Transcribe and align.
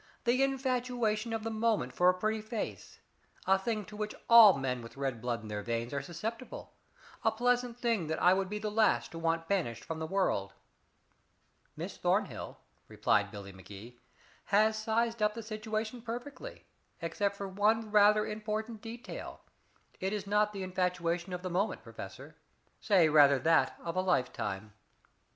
The 0.23 0.41
infatuation 0.41 1.31
of 1.31 1.43
the 1.43 1.51
moment 1.51 1.93
for 1.93 2.09
a 2.09 2.13
pretty 2.15 2.41
face 2.41 3.01
a 3.45 3.59
thing 3.59 3.85
to 3.85 3.95
which 3.95 4.15
all 4.27 4.57
men 4.57 4.81
with 4.81 4.97
red 4.97 5.21
blood 5.21 5.43
in 5.43 5.47
their 5.47 5.61
veins 5.61 5.93
are 5.93 6.01
susceptible 6.01 6.73
a 7.23 7.29
pleasant 7.31 7.77
thing 7.77 8.07
that 8.07 8.19
I 8.19 8.33
would 8.33 8.49
be 8.49 8.57
the 8.57 8.71
last 8.71 9.11
to 9.11 9.19
want 9.19 9.47
banished 9.47 9.83
from 9.85 9.99
the 9.99 10.07
world." 10.07 10.53
"Miss 11.77 11.97
Thornhill," 11.97 12.57
replied 12.87 13.29
Billy 13.29 13.51
Magee, 13.51 13.99
"has 14.45 14.75
sized 14.75 15.21
up 15.21 15.35
the 15.35 15.43
situation 15.43 16.01
perfectly 16.01 16.65
except 16.99 17.35
for 17.35 17.47
one 17.47 17.91
rather 17.91 18.25
important 18.25 18.81
detail. 18.81 19.41
It 19.99 20.13
is 20.13 20.25
not 20.25 20.51
the 20.51 20.63
infatuation 20.63 21.31
of 21.31 21.43
the 21.43 21.51
moment, 21.51 21.83
Professor. 21.83 22.37
Say 22.79 23.07
rather 23.07 23.37
that 23.37 23.77
of 23.83 23.95
a 23.95 24.01
lifetime." 24.01 24.73